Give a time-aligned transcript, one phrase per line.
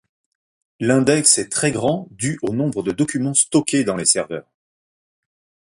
[0.79, 4.51] L'index est très grand dû au nombre de documents stockés dans les serveurs.